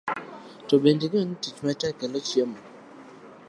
To 0.67 0.75
bende 0.83 1.03
ing'eyo 1.05 1.25
ni 1.27 1.35
tich 1.43 1.57
matek 1.65 1.93
kelo 1.99 2.19
chiemo? 2.27 2.59